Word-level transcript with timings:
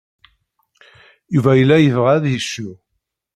Yuba 1.33 1.51
yella 1.59 1.77
yebɣa 1.79 2.11
ad 2.15 2.25
yecnu. 2.29 2.73